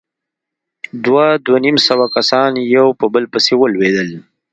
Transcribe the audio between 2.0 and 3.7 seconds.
کسان يو په بل پسې